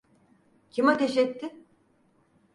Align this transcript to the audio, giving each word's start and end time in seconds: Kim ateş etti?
Kim 0.71 0.87
ateş 0.87 1.17
etti? 1.17 1.55